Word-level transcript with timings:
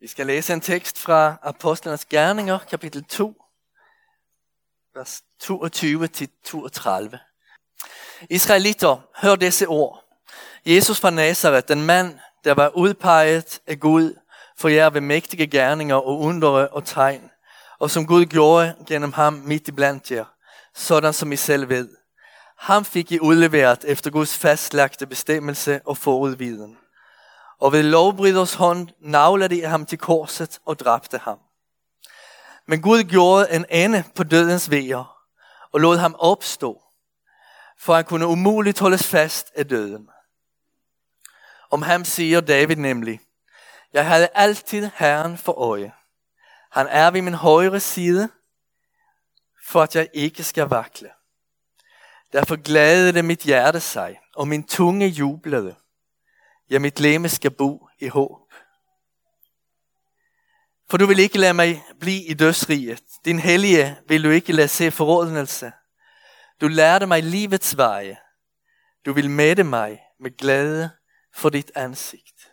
Vi 0.00 0.06
skal 0.06 0.26
læse 0.26 0.52
en 0.52 0.60
tekst 0.60 0.98
fra 0.98 1.36
Apostlenes 1.42 2.04
Gerninger, 2.04 2.58
kapitel 2.58 3.04
2, 3.04 3.42
vers 4.94 5.22
22-32. 5.42 7.16
Israelitter, 8.30 9.08
hør 9.16 9.36
disse 9.36 9.66
ord. 9.66 10.04
Jesus 10.66 11.00
fra 11.00 11.10
Nazareth, 11.10 11.68
den 11.68 11.82
mand, 11.82 12.18
der 12.44 12.54
var 12.54 12.68
udpeget 12.68 13.60
af 13.66 13.80
Gud 13.80 14.14
for 14.58 14.68
jer 14.68 14.90
ved 14.90 15.00
mægtige 15.00 15.46
gerninger 15.46 15.96
og 15.96 16.18
undere 16.18 16.68
og 16.68 16.84
tegn, 16.84 17.30
og 17.78 17.90
som 17.90 18.06
Gud 18.06 18.24
gjorde 18.24 18.74
gennem 18.86 19.12
ham 19.12 19.32
midt 19.32 19.68
i 19.68 19.72
blandt 19.72 20.10
jer, 20.10 20.24
sådan 20.74 21.12
som 21.12 21.32
I 21.32 21.36
selv 21.36 21.68
ved. 21.68 21.88
Ham 22.58 22.84
fik 22.84 23.12
I 23.12 23.20
udleveret 23.20 23.84
efter 23.84 24.10
Guds 24.10 24.38
fastlagte 24.38 25.06
bestemmelse 25.06 25.80
og 25.84 25.96
forudviden. 25.96 26.78
Og 27.58 27.72
ved 27.72 27.82
lovbryders 27.82 28.54
hånd 28.54 28.88
navlede 29.00 29.54
de 29.54 29.62
ham 29.62 29.86
til 29.86 29.98
korset 29.98 30.58
og 30.64 30.78
dræbte 30.78 31.18
ham. 31.18 31.38
Men 32.66 32.82
Gud 32.82 33.02
gjorde 33.02 33.54
en 33.54 33.64
ende 33.70 34.04
på 34.14 34.24
dødens 34.24 34.70
vejer 34.70 35.18
og 35.72 35.80
lod 35.80 35.96
ham 35.96 36.16
opstå, 36.18 36.82
for 37.78 37.94
han 37.94 38.04
kunne 38.04 38.26
umuligt 38.26 38.78
holdes 38.78 39.06
fast 39.06 39.52
af 39.54 39.68
døden. 39.68 40.08
Om 41.70 41.82
ham 41.82 42.04
siger 42.04 42.40
David 42.40 42.76
nemlig, 42.76 43.20
jeg 43.92 44.06
havde 44.06 44.28
altid 44.34 44.90
Herren 44.94 45.38
for 45.38 45.52
øje. 45.52 45.92
Han 46.70 46.86
er 46.86 47.10
ved 47.10 47.22
min 47.22 47.34
højre 47.34 47.80
side, 47.80 48.28
for 49.64 49.82
at 49.82 49.96
jeg 49.96 50.08
ikke 50.14 50.44
skal 50.44 50.68
vakle. 50.68 51.10
Derfor 52.32 52.56
glædede 52.62 53.12
det 53.12 53.24
mit 53.24 53.40
hjerte 53.40 53.80
sig, 53.80 54.20
og 54.34 54.48
min 54.48 54.66
tunge 54.66 55.06
jublede. 55.06 55.76
Ja, 56.70 56.78
mit 56.78 57.00
læme 57.00 57.28
skal 57.28 57.50
bo 57.50 57.88
i 57.98 58.08
håb. 58.08 58.52
For 60.90 60.96
du 60.96 61.06
vil 61.06 61.18
ikke 61.18 61.38
lade 61.38 61.54
mig 61.54 61.84
blive 62.00 62.24
i 62.24 62.34
dødsriget. 62.34 63.02
Din 63.24 63.38
hellige 63.38 63.98
vil 64.08 64.24
du 64.24 64.30
ikke 64.30 64.52
lade 64.52 64.68
se 64.68 64.90
forrådnelse. 64.90 65.72
Du 66.60 66.68
lærte 66.68 67.06
mig 67.06 67.22
livets 67.22 67.76
veje. 67.76 68.16
Du 69.06 69.12
vil 69.12 69.30
mætte 69.30 69.64
mig 69.64 70.00
med 70.20 70.36
glæde 70.36 70.90
for 71.34 71.48
dit 71.48 71.70
ansigt. 71.74 72.52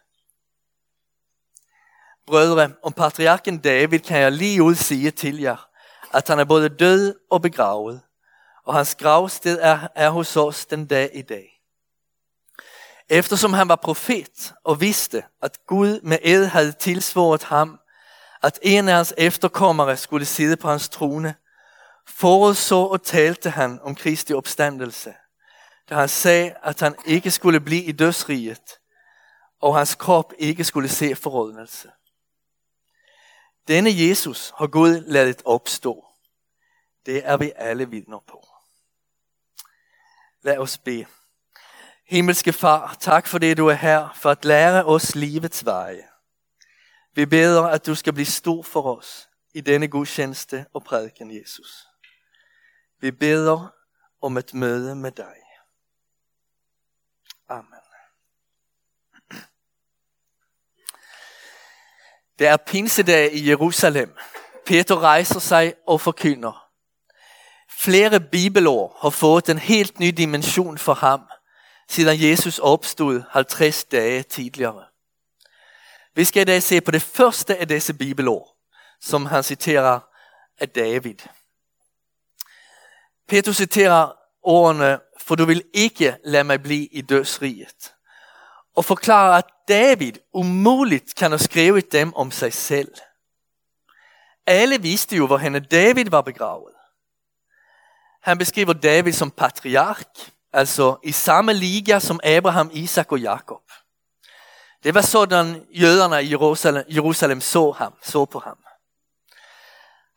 Brødre, 2.27 2.73
om 2.83 2.93
patriarken 2.93 3.57
David 3.57 3.99
kan 3.99 4.19
jeg 4.19 4.31
lige 4.31 4.63
ud 4.63 4.75
sige 4.75 5.11
til 5.11 5.39
jer, 5.39 5.69
at 6.13 6.27
han 6.27 6.39
er 6.39 6.45
både 6.45 6.69
død 6.69 7.15
og 7.31 7.41
begravet, 7.41 8.01
og 8.63 8.75
hans 8.75 8.95
gravsted 8.95 9.59
er, 9.61 9.87
er 9.95 10.09
hos 10.09 10.37
os 10.37 10.65
den 10.65 10.85
dag 10.85 11.11
i 11.13 11.21
dag. 11.21 11.54
Eftersom 13.09 13.53
han 13.53 13.69
var 13.69 13.75
profet 13.75 14.53
og 14.63 14.81
vidste, 14.81 15.23
at 15.41 15.65
Gud 15.67 16.01
med 16.01 16.17
ed 16.21 16.45
havde 16.45 16.71
tilsvoret 16.71 17.43
ham, 17.43 17.79
at 18.43 18.59
en 18.61 18.89
af 18.89 18.95
hans 18.95 19.13
efterkommere 19.17 19.97
skulle 19.97 20.25
sidde 20.25 20.57
på 20.57 20.69
hans 20.69 20.89
trone, 20.89 21.35
forudså 22.07 22.75
og 22.75 23.03
talte 23.03 23.49
han 23.49 23.79
om 23.81 23.95
Kristi 23.95 24.33
opstandelse, 24.33 25.13
da 25.89 25.95
han 25.95 26.09
sagde, 26.09 26.55
at 26.63 26.79
han 26.79 26.95
ikke 27.05 27.31
skulle 27.31 27.59
blive 27.59 27.83
i 27.83 27.91
dødsriget, 27.91 28.79
og 29.61 29.77
hans 29.77 29.95
krop 29.95 30.33
ikke 30.37 30.63
skulle 30.63 30.89
se 30.89 31.15
forrådnelse. 31.15 31.91
Denne 33.67 33.89
Jesus 33.93 34.53
har 34.57 34.67
Gud 34.67 35.03
ladet 35.07 35.41
opstå. 35.45 36.05
Det 37.05 37.21
er 37.25 37.37
vi 37.37 37.51
alle 37.55 37.89
vidner 37.89 38.19
på. 38.27 38.47
Lad 40.41 40.57
os 40.57 40.77
bede. 40.77 41.05
Himmelske 42.07 42.53
Far, 42.53 42.97
tak 42.99 43.27
for 43.27 43.37
det, 43.37 43.57
du 43.57 43.67
er 43.67 43.73
her 43.73 44.09
for 44.15 44.31
at 44.31 44.45
lære 44.45 44.85
os 44.85 45.15
livets 45.15 45.65
veje. 45.65 46.07
Vi 47.13 47.25
beder, 47.25 47.63
at 47.63 47.85
du 47.85 47.95
skal 47.95 48.13
blive 48.13 48.25
stor 48.25 48.63
for 48.63 48.97
os 48.97 49.29
i 49.53 49.61
denne 49.61 49.87
gudstjeneste 49.87 50.65
og 50.73 50.83
prædiken, 50.83 51.41
Jesus. 51.41 51.87
Vi 52.99 53.11
beder 53.11 53.73
om 54.21 54.37
et 54.37 54.53
møde 54.53 54.95
med 54.95 55.11
dig. 55.11 55.35
Amen. 57.49 57.79
Det 62.39 62.47
er 62.47 62.57
pinsedag 62.57 63.33
i 63.33 63.49
Jerusalem. 63.49 64.15
Peter 64.65 64.99
rejser 64.99 65.39
sig 65.39 65.73
og 65.87 66.01
forkynder. 66.01 66.69
Flere 67.69 68.19
bibelår 68.19 68.97
har 69.01 69.09
fået 69.09 69.49
en 69.49 69.59
helt 69.59 69.99
ny 69.99 70.07
dimension 70.07 70.77
for 70.77 70.93
ham, 70.93 71.21
siden 71.89 72.29
Jesus 72.29 72.59
opstod 72.59 73.23
50 73.31 73.83
dage 73.83 74.23
tidligere. 74.23 74.85
Vi 76.15 76.25
skal 76.25 76.41
i 76.41 76.45
dag 76.45 76.63
se 76.63 76.81
på 76.81 76.91
det 76.91 77.01
første 77.01 77.57
af 77.57 77.67
disse 77.67 77.93
bibelår, 77.93 78.57
som 79.01 79.25
han 79.25 79.43
citerer 79.43 79.99
af 80.59 80.69
David. 80.69 81.15
Peter 83.27 83.51
citerer 83.51 84.11
årene, 84.43 84.99
for 85.19 85.35
du 85.35 85.45
vil 85.45 85.63
ikke 85.73 86.17
lade 86.23 86.43
mig 86.43 86.63
blive 86.63 86.85
i 86.85 87.01
dødsriget. 87.01 87.93
Og 88.75 88.85
forklarer, 88.85 89.37
at 89.37 89.45
David 89.67 90.13
umuligt 90.33 91.15
kan 91.15 91.31
have 91.31 91.39
skrevet 91.39 91.91
dem 91.91 92.13
om 92.13 92.31
sig 92.31 92.53
selv. 92.53 92.95
Alle 94.45 94.81
vidste 94.81 95.15
jo, 95.15 95.27
hvor 95.27 95.37
henne 95.37 95.59
David 95.59 96.05
var 96.09 96.21
begravet. 96.21 96.73
Han 98.21 98.37
beskriver 98.37 98.73
David 98.73 99.13
som 99.13 99.31
patriark, 99.31 100.07
altså 100.55 100.97
i 101.03 101.11
samme 101.11 101.53
liga 101.53 101.99
som 101.99 102.19
Abraham, 102.23 102.69
Isak 102.73 103.11
og 103.11 103.19
Jakob. 103.19 103.61
Det 104.83 104.93
var 104.93 105.01
sådan 105.01 105.67
jøderne 105.71 106.23
i 106.23 106.31
Jerusalem, 106.31 106.83
Jerusalem 106.89 107.41
så, 107.41 107.71
ham, 107.71 107.93
så 108.03 108.25
på 108.25 108.39
ham. 108.39 108.57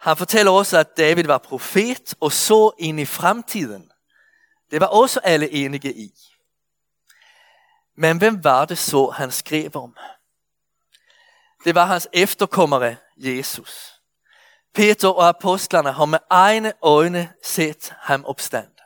Han 0.01 0.17
fortæller 0.17 0.53
også, 0.53 0.79
at 0.79 0.97
David 0.97 1.25
var 1.25 1.39
profet 1.39 2.15
og 2.21 2.33
så 2.33 2.71
ind 2.79 3.01
i 3.01 3.05
fremtiden. 3.05 3.91
Det 4.71 4.81
var 4.81 4.87
også 4.87 5.21
alle 5.25 5.51
enige 5.51 5.95
i. 5.95 6.11
Men 7.97 8.19
hvem 8.19 8.45
var 8.45 8.65
det 8.65 8.79
så, 8.79 9.11
han 9.11 9.33
skrev 9.33 9.71
om? 9.75 9.97
Det 11.65 11.75
var 11.75 11.85
hans 11.85 12.09
efterkommere, 12.13 12.97
Jesus. 13.17 13.93
Peter 14.75 15.09
og 15.09 15.29
apostlerne 15.29 15.93
har 15.93 16.05
med 16.05 16.19
egne 16.31 16.73
øjne 16.83 17.33
set 17.45 17.95
ham 18.01 18.25
opstand. 18.25 18.78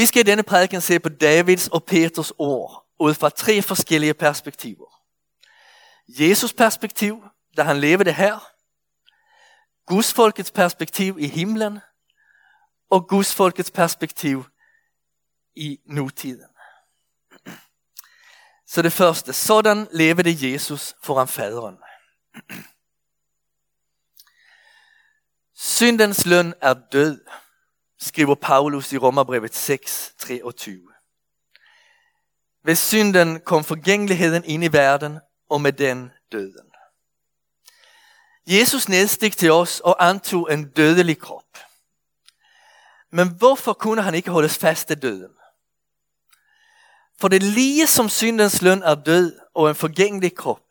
Vi 0.00 0.06
skal 0.06 0.20
i 0.20 0.30
denne 0.30 0.42
prædiken 0.42 0.80
se 0.80 0.98
på 0.98 1.08
Davids 1.08 1.68
og 1.68 1.84
Peters 1.84 2.32
ord 2.38 2.86
ud 3.00 3.14
fra 3.14 3.30
tre 3.30 3.62
forskellige 3.62 4.14
perspektiver. 4.14 5.04
Jesus 6.08 6.52
perspektiv, 6.52 7.24
da 7.56 7.62
han 7.62 7.80
levede 7.80 8.12
her. 8.12 8.52
Guds 9.86 10.12
folkets 10.12 10.50
perspektiv 10.50 11.16
i 11.18 11.26
himlen. 11.26 11.78
Og 12.90 13.08
Guds 13.08 13.34
folkets 13.34 13.70
perspektiv 13.70 14.44
i 15.54 15.80
nutiden. 15.84 16.50
Så 18.66 18.82
det 18.82 18.92
første, 18.92 19.32
sådan 19.32 19.88
levede 19.92 20.52
Jesus 20.52 20.94
foran 21.02 21.28
faderen. 21.28 21.76
Syndens 25.54 26.26
løn 26.26 26.54
er 26.60 26.74
død, 26.92 27.24
skriver 28.00 28.34
Paulus 28.34 28.92
i 28.92 28.98
Romerbrevet 28.98 29.54
6, 29.54 30.14
23. 30.18 30.80
Ved 32.64 32.74
synden 32.74 33.40
kom 33.40 33.64
forgængeligheden 33.64 34.44
ind 34.44 34.64
i 34.64 34.72
verden, 34.72 35.18
og 35.50 35.60
med 35.60 35.72
den 35.72 36.10
døden. 36.32 36.70
Jesus 38.46 38.88
nedsteg 38.88 39.32
til 39.32 39.52
os 39.52 39.80
og 39.80 40.08
antog 40.08 40.52
en 40.52 40.70
dødelig 40.70 41.18
krop. 41.18 41.58
Men 43.12 43.36
hvorfor 43.38 43.72
kunne 43.72 44.02
han 44.02 44.14
ikke 44.14 44.30
holdes 44.30 44.58
fast 44.58 44.90
af 44.90 45.00
døden? 45.00 45.32
For 47.20 47.28
det 47.28 47.42
lige 47.42 47.86
som 47.86 48.08
syndens 48.08 48.62
løn 48.62 48.82
er 48.82 48.94
død 48.94 49.38
og 49.54 49.68
en 49.68 49.74
forgængelig 49.74 50.34
krop, 50.34 50.62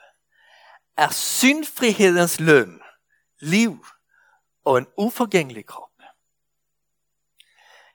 er 0.98 1.10
syndfrihedens 1.12 2.40
løn 2.40 2.82
liv 3.40 3.86
og 4.66 4.78
en 4.78 4.88
uforgængelig 4.98 5.66
krop. 5.66 5.88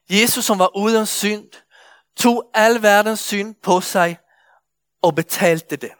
Jesus, 0.09 0.45
som 0.45 0.59
var 0.59 0.77
uden 0.77 1.05
synd, 1.05 1.49
tog 2.17 2.51
al 2.53 2.81
verdens 2.81 3.19
synd 3.19 3.55
på 3.55 3.81
sig 3.81 4.17
og 5.01 5.15
betalte 5.15 5.75
den. 5.75 5.97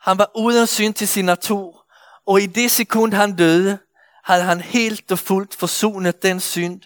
Han 0.00 0.18
var 0.18 0.30
uden 0.34 0.66
synd 0.66 0.94
til 0.94 1.08
sin 1.08 1.24
natur, 1.24 1.86
og 2.26 2.40
i 2.40 2.46
det 2.46 2.70
sekund 2.70 3.12
han 3.12 3.36
døde, 3.36 3.78
havde 4.24 4.42
han 4.42 4.60
helt 4.60 5.12
og 5.12 5.18
fuldt 5.18 5.54
forsonet 5.54 6.22
den 6.22 6.40
synd, 6.40 6.82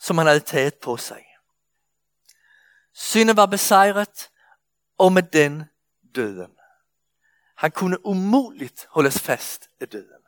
som 0.00 0.18
han 0.18 0.26
havde 0.26 0.40
taget 0.40 0.74
på 0.74 0.96
sig. 0.96 1.24
Synden 2.94 3.36
var 3.36 3.46
besejret, 3.46 4.30
og 4.98 5.12
med 5.12 5.22
den 5.22 5.64
døden. 6.14 6.50
Han 7.56 7.70
kunne 7.70 8.06
umuligt 8.06 8.86
holdes 8.90 9.18
fast 9.18 9.68
i 9.80 9.84
døden. 9.84 10.19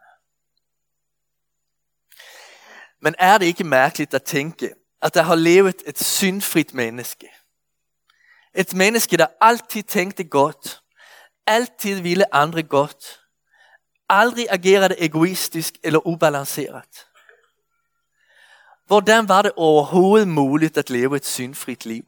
Men 3.03 3.15
er 3.19 3.39
det 3.39 3.47
ikke 3.47 3.65
mærkeligt 3.65 4.15
at 4.15 4.23
tænke, 4.23 4.75
at 5.03 5.15
der 5.15 5.23
har 5.23 5.35
levet 5.35 5.83
et 5.87 6.03
syndfrit 6.03 6.75
menneske? 6.75 7.29
Et 8.55 8.75
menneske, 8.75 9.17
der 9.17 9.27
altid 9.41 9.83
tænkte 9.83 10.25
godt, 10.25 10.81
altid 11.47 12.01
ville 12.01 12.35
andre 12.35 12.63
godt. 12.63 13.21
Aldrig 14.09 14.47
agerede 14.51 15.05
egoistisk 15.05 15.75
eller 15.83 16.07
ubalanceret. 16.07 17.07
Hvordan 18.87 19.29
var 19.29 19.43
det 19.43 19.53
overhovedet 19.57 20.29
muligt 20.29 20.79
at 20.79 20.91
leve 20.91 21.17
et 21.17 21.27
syndfrit 21.27 21.87
liv? 21.87 22.05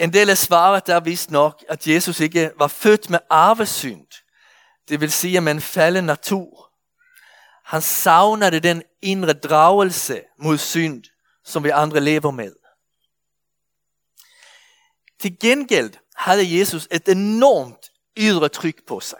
En 0.00 0.12
del 0.12 0.30
af 0.30 0.38
svaret 0.38 0.88
er 0.88 1.00
vist 1.00 1.30
nok, 1.30 1.64
at 1.68 1.86
Jesus 1.86 2.20
ikke 2.20 2.52
var 2.56 2.68
født 2.68 3.10
med 3.10 3.18
arvesynd. 3.30 4.06
Det 4.88 5.00
vil 5.00 5.12
sige 5.12 5.40
med 5.40 5.52
en 5.52 5.60
falden 5.60 6.04
natur. 6.04 6.69
Han 7.70 7.82
savnede 7.82 8.60
den 8.60 8.82
indre 9.02 9.32
dragelse 9.32 10.22
mod 10.38 10.58
synd, 10.58 11.04
som 11.44 11.64
vi 11.64 11.68
andre 11.68 12.00
lever 12.00 12.30
med. 12.30 12.52
Til 15.20 15.38
gengæld 15.38 15.92
havde 16.16 16.58
Jesus 16.58 16.88
et 16.90 17.08
enormt 17.08 17.90
ydre 18.16 18.48
tryk 18.48 18.86
på 18.86 19.00
sig. 19.00 19.18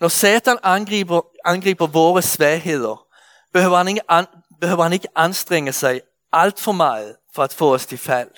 Når 0.00 0.08
Satan 0.08 0.58
angriber, 0.62 1.22
angriber 1.44 1.86
vores 1.86 2.24
svagheder, 2.24 3.06
behøver 3.52 3.76
han, 3.76 3.88
ikke 3.88 4.10
an, 4.10 4.26
behøver 4.60 4.82
han 4.82 4.92
ikke 4.92 5.08
anstrenge 5.16 5.72
sig 5.72 6.00
alt 6.32 6.60
for 6.60 6.72
meget 6.72 7.16
for 7.34 7.42
at 7.42 7.52
få 7.52 7.74
os 7.74 7.86
til 7.86 7.98
fald. 7.98 8.30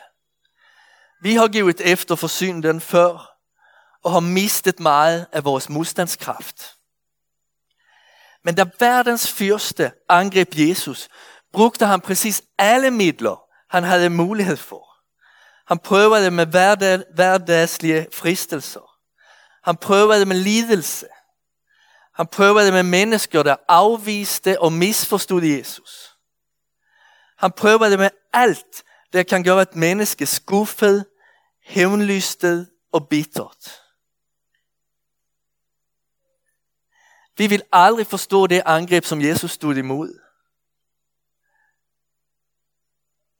Vi 1.22 1.34
har 1.34 1.48
givet 1.48 1.80
efter 1.80 2.14
for 2.14 2.26
synden 2.26 2.80
før, 2.80 3.36
og 4.04 4.12
har 4.12 4.20
mistet 4.20 4.80
meget 4.80 5.26
af 5.32 5.44
vores 5.44 5.68
modstandskraft. 5.68 6.81
Men 8.44 8.54
da 8.54 8.64
verdens 8.78 9.32
fyrste 9.32 9.92
angreb 10.08 10.48
Jesus, 10.56 11.08
brugte 11.52 11.86
han 11.86 12.00
præcis 12.00 12.42
alle 12.58 12.90
midler, 12.90 13.42
han 13.70 13.84
havde 13.84 14.10
mulighed 14.10 14.56
for. 14.56 14.88
Han 15.66 15.78
prøvede 15.78 16.30
med 16.30 16.46
hverdag, 16.46 17.02
hverdagslige 17.14 18.06
fristelser. 18.12 18.92
Han 19.64 19.76
prøvede 19.76 20.26
med 20.26 20.36
lidelse. 20.36 21.06
Han 22.14 22.26
prøvede 22.26 22.72
med 22.72 22.82
mennesker, 22.82 23.42
der 23.42 23.56
afviste 23.68 24.60
og 24.60 24.72
misforstod 24.72 25.42
Jesus. 25.42 26.10
Han 27.38 27.52
prøvede 27.52 27.96
med 27.96 28.10
alt, 28.32 28.82
der 29.12 29.22
kan 29.22 29.44
gøre 29.44 29.62
et 29.62 29.76
menneske 29.76 30.26
skuffet, 30.26 31.06
hævnlystet 31.64 32.70
og 32.92 33.08
bittert. 33.08 33.81
Vi 37.36 37.46
vil 37.46 37.62
aldrig 37.72 38.06
forstå 38.06 38.46
det 38.46 38.62
angreb, 38.66 39.04
som 39.04 39.20
Jesus 39.20 39.50
stod 39.50 39.76
imod. 39.76 40.18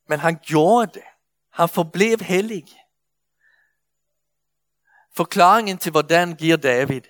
Men 0.08 0.20
han 0.20 0.38
gjorde 0.38 0.92
det. 0.94 1.04
Han 1.50 1.68
forblev 1.68 2.20
hellig. 2.20 2.64
Forklaringen 5.14 5.78
til 5.78 5.90
hvordan 5.90 6.34
giver 6.34 6.56
David. 6.56 7.02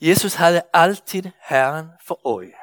Jesus 0.00 0.34
havde 0.34 0.62
altid 0.72 1.22
Herren 1.40 1.88
for 2.04 2.26
øje. 2.26 2.54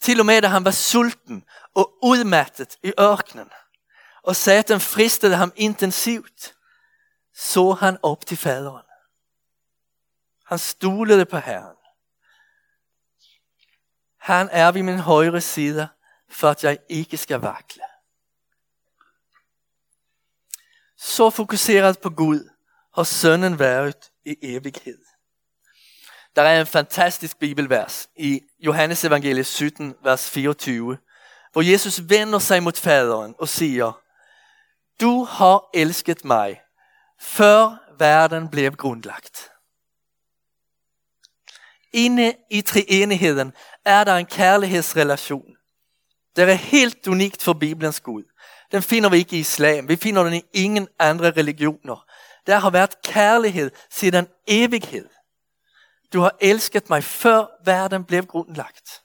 Til 0.00 0.20
og 0.20 0.26
med 0.26 0.42
da 0.42 0.48
han 0.48 0.64
var 0.64 0.70
sulten 0.70 1.44
og 1.74 1.98
udmattet 2.02 2.78
i 2.82 2.92
ørkenen, 3.00 3.50
og 4.22 4.36
Satan 4.36 4.80
fristede 4.80 5.36
ham 5.36 5.52
intensivt, 5.56 6.54
så 7.34 7.72
han 7.72 7.98
op 8.02 8.26
til 8.26 8.36
faderen. 8.36 8.89
Han 10.50 10.58
stolede 10.58 11.26
på 11.26 11.38
Herren. 11.38 11.76
Han 14.20 14.48
er 14.52 14.72
ved 14.72 14.82
min 14.82 14.98
højre 14.98 15.40
side, 15.40 15.88
for 16.30 16.50
at 16.50 16.64
jeg 16.64 16.78
ikke 16.88 17.16
skal 17.16 17.40
vakle. 17.40 17.82
Så 20.96 21.30
fokuseret 21.30 21.98
på 21.98 22.10
Gud 22.10 22.50
har 22.94 23.02
sønnen 23.02 23.58
været 23.58 24.10
i 24.24 24.36
evighed. 24.42 24.98
Der 26.36 26.42
er 26.42 26.60
en 26.60 26.66
fantastisk 26.66 27.38
bibelvers 27.38 28.08
i 28.16 28.40
Johannes 28.58 29.04
evangeliet 29.04 29.46
17, 29.46 29.94
vers 30.02 30.30
24, 30.30 30.98
hvor 31.52 31.62
Jesus 31.62 32.00
vender 32.08 32.38
sig 32.38 32.62
mod 32.62 32.72
faderen 32.72 33.34
og 33.38 33.48
siger, 33.48 34.00
Du 35.00 35.24
har 35.24 35.70
elsket 35.74 36.24
mig, 36.24 36.60
før 37.20 37.76
verden 37.98 38.48
blev 38.48 38.76
grundlagt. 38.76 39.50
Inde 41.92 42.34
i 42.50 42.60
treenigheden 42.60 43.52
er 43.84 44.04
der 44.04 44.16
en 44.16 44.26
kærlighedsrelation. 44.26 45.56
Det 46.36 46.50
er 46.50 46.52
helt 46.52 47.06
unikt 47.08 47.42
for 47.42 47.52
Bibelens 47.52 48.00
Gud. 48.00 48.24
Den 48.72 48.82
finder 48.82 49.10
vi 49.10 49.16
ikke 49.16 49.36
i 49.36 49.40
islam. 49.40 49.88
Vi 49.88 49.96
finder 49.96 50.24
den 50.24 50.34
i 50.34 50.42
ingen 50.52 50.88
andre 50.98 51.30
religioner. 51.30 52.06
Der 52.46 52.58
har 52.58 52.70
været 52.70 53.02
kærlighed 53.02 53.70
siden 53.90 54.26
evighed. 54.46 55.08
Du 56.12 56.20
har 56.20 56.36
elsket 56.40 56.90
mig 56.90 57.04
før 57.04 57.46
verden 57.64 58.04
blev 58.04 58.26
grundlagt. 58.26 59.02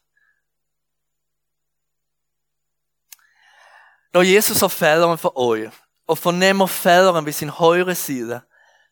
Når 4.13 4.21
Jesus 4.21 4.59
har 4.59 4.67
faderen 4.67 5.17
for 5.17 5.39
øje 5.39 5.71
og 6.07 6.17
fornemmer 6.17 6.65
faderen 6.65 7.25
ved 7.25 7.33
sin 7.33 7.49
højre 7.49 7.95
side, 7.95 8.41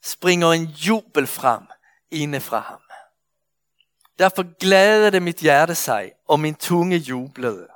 springer 0.03 0.51
en 0.51 0.65
jubel 0.65 1.27
frem 1.27 1.63
inde 2.11 2.41
fra 2.41 2.59
ham. 2.59 2.82
Derfor 4.19 4.57
glædede 4.59 5.19
mit 5.19 5.37
hjerte 5.37 5.75
sig, 5.75 6.11
og 6.27 6.39
min 6.39 6.55
tunge 6.55 6.97
jublede. 6.97 7.67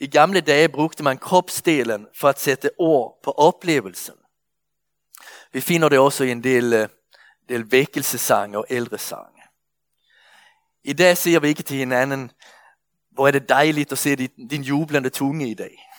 I 0.00 0.06
gamle 0.06 0.40
dage 0.40 0.68
brugte 0.68 1.02
man 1.02 1.18
kropsdelen 1.18 2.06
for 2.14 2.28
at 2.28 2.40
sætte 2.40 2.70
ord 2.78 3.20
på 3.22 3.30
oplevelsen. 3.30 4.14
Vi 5.52 5.60
finder 5.60 5.88
det 5.88 5.98
også 5.98 6.24
i 6.24 6.30
en 6.30 6.44
del, 6.44 6.72
øh, 6.72 6.88
del 7.48 7.72
vækkelsesange 7.72 8.58
og 8.58 8.66
ældre 8.70 8.98
sange. 8.98 9.42
I 10.84 10.92
dag 10.92 11.16
siger 11.16 11.40
vi 11.40 11.48
ikke 11.48 11.62
til 11.62 11.76
hinanden, 11.76 12.30
hvor 13.10 13.26
er 13.26 13.30
det 13.30 13.48
dejligt 13.48 13.92
at 13.92 13.98
se 13.98 14.16
din, 14.16 14.48
din 14.48 14.62
jublende 14.62 15.10
tunge 15.10 15.50
i 15.50 15.54
dag. 15.54 15.90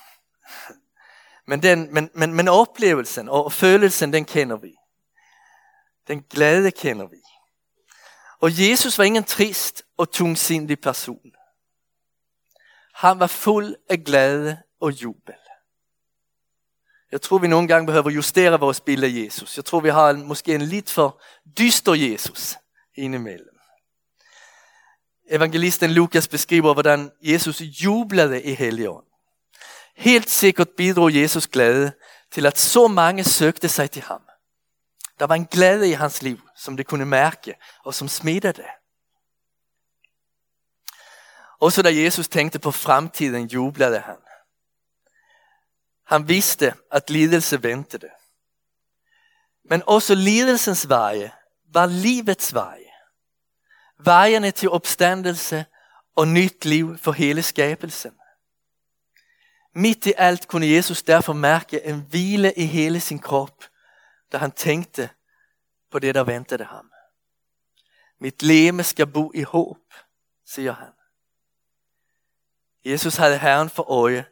Men, 1.45 1.63
den, 1.63 1.93
men, 1.93 2.09
men, 2.13 2.33
men 2.33 2.47
oplevelsen 2.47 3.29
og 3.29 3.53
følelsen, 3.53 4.13
den 4.13 4.25
kender 4.25 4.57
vi. 4.57 4.75
Den 6.07 6.21
glæde 6.21 6.71
kender 6.71 7.07
vi. 7.07 7.21
Og 8.41 8.69
Jesus 8.69 8.97
var 8.97 9.03
ingen 9.03 9.23
trist 9.23 9.83
og 9.97 10.11
tungsindig 10.11 10.79
person. 10.79 11.31
Han 12.93 13.19
var 13.19 13.27
fuld 13.27 13.75
af 13.89 14.03
glæde 14.03 14.57
og 14.81 14.91
jubel. 14.91 15.35
Jeg 17.11 17.21
tror 17.21 17.37
vi 17.37 17.47
nogle 17.47 17.67
gange 17.67 17.85
behøver 17.85 18.09
justere 18.09 18.59
vores 18.59 18.81
billede 18.81 19.11
af 19.11 19.25
Jesus. 19.25 19.57
Jeg 19.57 19.65
tror 19.65 19.79
vi 19.79 19.89
har 19.89 20.09
en, 20.09 20.27
måske 20.27 20.55
en 20.55 20.61
lidt 20.61 20.89
for 20.89 21.21
dyster 21.59 21.93
Jesus 21.93 22.57
indimellem. 22.95 23.59
Evangelisten 25.29 25.91
Lukas 25.91 26.27
beskriver, 26.27 26.73
hvordan 26.73 27.11
Jesus 27.21 27.61
jublede 27.61 28.43
i 28.43 28.53
helgen. 28.53 29.01
Helt 29.95 30.29
sikkert 30.29 30.69
bidrog 30.77 31.15
Jesus 31.15 31.47
glæde 31.47 31.91
til 32.31 32.45
at 32.45 32.57
så 32.57 32.87
mange 32.87 33.23
søgte 33.23 33.69
sig 33.69 33.91
til 33.91 34.01
ham. 34.01 34.21
Der 35.19 35.25
var 35.27 35.35
en 35.35 35.45
glæde 35.45 35.89
i 35.89 35.93
hans 35.93 36.21
liv, 36.21 36.49
som 36.55 36.77
det 36.77 36.87
kunne 36.87 37.05
mærke, 37.05 37.55
og 37.83 37.93
som 37.93 38.07
smittede. 38.07 38.65
Også 41.59 41.81
da 41.81 41.95
Jesus 41.95 42.27
tænkte 42.27 42.59
på 42.59 42.71
fremtiden, 42.71 43.47
jublede 43.47 43.99
han. 43.99 44.17
Han 46.05 46.27
vidste, 46.27 46.73
at 46.91 47.09
lidelse 47.09 47.63
ventede. 47.63 48.09
Men 49.69 49.83
også 49.87 50.15
lidelsens 50.15 50.89
veje 50.89 51.31
var 51.73 51.85
livets 51.85 52.53
veje. 52.53 52.91
Vejene 53.97 54.51
til 54.51 54.69
opstandelse 54.69 55.65
og 56.15 56.27
nyt 56.27 56.65
liv 56.65 56.97
for 56.97 57.11
hele 57.11 57.43
skabelsen. 57.43 58.13
Midt 59.73 60.05
i 60.05 60.13
alt 60.17 60.47
kunne 60.47 60.67
Jesus 60.67 61.03
derfor 61.03 61.33
mærke 61.33 61.85
en 61.85 62.01
hvile 62.09 62.53
i 62.53 62.65
hele 62.65 62.99
sin 62.99 63.19
krop, 63.19 63.63
da 64.31 64.37
han 64.37 64.51
tænkte 64.51 65.09
på 65.91 65.99
det, 65.99 66.15
der 66.15 66.23
ventede 66.23 66.63
ham. 66.63 66.91
Mit 68.19 68.43
leme 68.43 68.83
skal 68.83 69.07
bo 69.07 69.31
i 69.35 69.41
håb, 69.41 69.93
siger 70.45 70.71
han. 70.71 70.91
Jesus 72.85 73.15
havde 73.15 73.37
Herren 73.37 73.69
for 73.69 73.91
øje, 73.91 74.25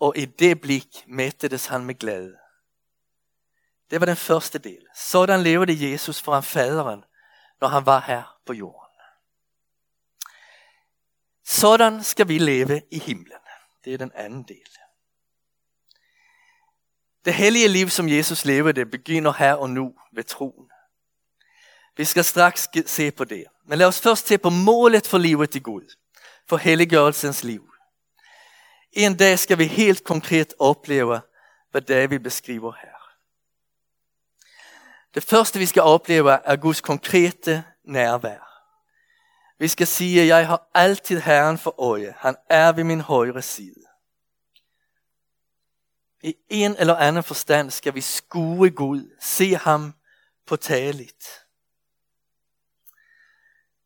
og 0.00 0.16
i 0.16 0.24
det 0.24 0.60
blik 0.60 1.04
mættedes 1.06 1.66
han 1.66 1.84
med 1.84 1.94
glæde. 1.94 2.38
Det 3.90 4.00
var 4.00 4.06
den 4.06 4.16
første 4.16 4.58
del. 4.58 4.86
Sådan 4.94 5.40
levede 5.40 5.90
Jesus 5.90 6.22
foran 6.22 6.42
faderen, 6.42 7.04
når 7.60 7.68
han 7.68 7.86
var 7.86 8.00
her 8.00 8.38
på 8.46 8.52
jorden. 8.52 8.88
Sådan 11.44 12.04
skal 12.04 12.28
vi 12.28 12.38
leve 12.38 12.82
i 12.90 12.98
himlen. 12.98 13.38
Det 13.84 13.94
er 13.94 13.98
den 13.98 14.12
anden 14.14 14.42
del. 14.42 14.68
Det 17.28 17.36
hellige 17.36 17.68
liv, 17.68 17.90
som 17.90 18.08
Jesus 18.08 18.44
levede, 18.44 18.86
begynder 18.86 19.32
her 19.32 19.54
og 19.54 19.70
nu 19.70 19.92
ved 20.14 20.24
troen. 20.24 20.70
Vi 21.96 22.04
skal 22.04 22.24
straks 22.24 22.68
se 22.86 23.10
på 23.10 23.24
det. 23.24 23.44
Men 23.66 23.78
lad 23.78 23.86
os 23.86 24.00
først 24.00 24.26
se 24.26 24.38
på 24.38 24.50
målet 24.50 25.06
for 25.06 25.18
livet 25.18 25.54
i 25.54 25.58
Gud. 25.58 25.96
For 26.48 26.56
helliggørelsens 26.56 27.44
liv. 27.44 27.70
En 28.92 29.16
dag 29.16 29.38
skal 29.38 29.58
vi 29.58 29.64
helt 29.64 30.04
konkret 30.04 30.54
opleve, 30.58 31.20
hvad 31.70 32.08
vi 32.08 32.18
beskriver 32.18 32.72
her. 32.72 32.98
Det 35.14 35.24
første 35.24 35.58
vi 35.58 35.66
skal 35.66 35.82
opleve 35.82 36.30
er 36.44 36.56
Guds 36.56 36.80
konkrete 36.80 37.64
nærvær. 37.84 38.64
Vi 39.58 39.68
skal 39.68 39.86
sige, 39.86 40.26
jeg 40.26 40.46
har 40.46 40.70
altid 40.74 41.20
Herren 41.20 41.58
for 41.58 41.80
øje. 41.80 42.14
Han 42.18 42.36
er 42.50 42.72
ved 42.72 42.84
min 42.84 43.00
højre 43.00 43.42
side. 43.42 43.87
I 46.22 46.34
en 46.48 46.76
eller 46.78 46.96
anden 46.96 47.22
forstand 47.22 47.70
skal 47.70 47.94
vi 47.94 48.00
skue 48.00 48.70
Gud, 48.70 49.10
se 49.20 49.54
ham 49.54 49.94
påtageligt. 50.46 51.24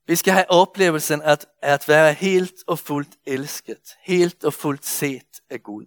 Vi 0.06 0.16
skal 0.16 0.32
have 0.32 0.50
oplevelsen 0.50 1.22
at, 1.22 1.46
at 1.62 1.88
være 1.88 2.12
helt 2.12 2.54
og 2.66 2.78
fuldt 2.78 3.16
elsket, 3.26 3.96
helt 4.02 4.44
og 4.44 4.54
fuldt 4.54 4.86
set 4.86 5.40
af 5.50 5.62
Gud. 5.62 5.86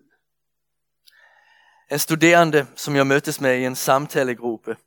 En 1.91 1.99
studerende, 1.99 2.67
som 2.75 2.95
jeg 2.95 3.07
mødtes 3.07 3.41
med 3.41 3.57
i 3.57 3.65
en 3.65 3.75
samtalegruppe, 3.75 4.77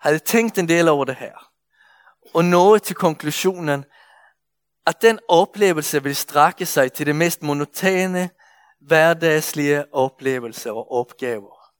havde 0.00 0.18
tænkt 0.18 0.58
en 0.58 0.68
del 0.68 0.88
over 0.88 1.04
det 1.04 1.16
her. 1.16 1.52
Og 2.34 2.44
nået 2.44 2.82
til 2.82 2.96
konklusionen, 2.96 3.84
at 4.86 5.02
den 5.02 5.18
oplevelse 5.28 6.02
vil 6.02 6.16
strække 6.16 6.66
sig 6.66 6.92
til 6.92 7.06
det 7.06 7.16
mest 7.16 7.42
monotone, 7.42 8.30
hverdagslige 8.80 9.94
oplevelser 9.94 10.70
og 10.70 10.92
opgaver. 10.92 11.72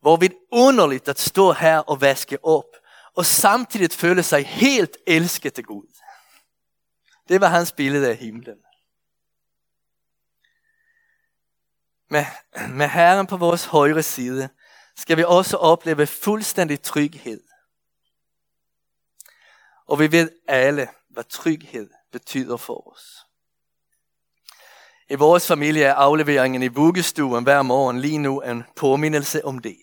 Hvor 0.00 0.16
vi 0.16 0.30
underligt 0.52 1.08
at 1.08 1.18
stå 1.18 1.52
her 1.52 1.78
og 1.78 2.00
vaske 2.00 2.44
op, 2.44 2.76
og 3.16 3.26
samtidig 3.26 3.92
føle 3.92 4.22
sig 4.22 4.46
helt 4.46 4.96
elsket 5.06 5.58
af 5.58 5.64
Gud. 5.64 5.86
Det 7.28 7.40
var 7.40 7.48
hans 7.48 7.72
billede 7.72 8.10
af 8.10 8.16
himlen. 8.16 8.58
Med, 12.10 12.24
med 12.68 12.88
Herren 12.88 13.26
på 13.26 13.36
vores 13.36 13.64
højre 13.64 14.02
side 14.02 14.48
skal 14.96 15.16
vi 15.16 15.24
også 15.24 15.56
opleve 15.56 16.06
fuldstændig 16.06 16.82
tryghed. 16.82 17.42
Og 19.86 19.98
vi 19.98 20.12
ved 20.12 20.30
alle, 20.48 20.88
hvad 21.08 21.24
tryghed 21.24 21.90
betyder 22.12 22.56
for 22.56 22.92
os. 22.92 23.23
I 25.10 25.14
vores 25.14 25.46
familie 25.46 25.84
er 25.84 25.94
afleveringen 25.94 26.62
i 26.62 26.68
vuggestuen 26.68 27.44
hver 27.44 27.62
morgen 27.62 28.00
lige 28.00 28.18
nu 28.18 28.40
en 28.40 28.64
påmindelse 28.76 29.44
om 29.44 29.58
det. 29.58 29.76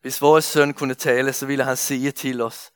Hvis 0.00 0.22
vores 0.22 0.44
søn 0.44 0.74
kunne 0.74 0.94
tale, 0.94 1.32
så 1.32 1.46
ville 1.46 1.64
han 1.64 1.76
sige 1.76 2.10
til 2.10 2.40
os, 2.40 2.70